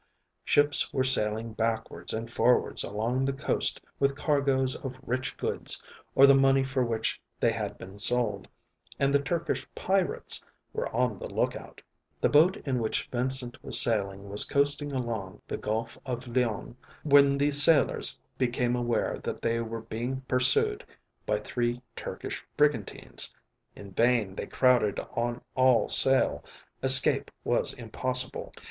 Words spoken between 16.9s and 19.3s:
when the sailors became aware